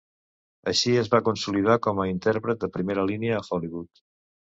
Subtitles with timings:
[0.69, 4.03] Així es va consolidar com a intèrpret de primera línia a Hollywood.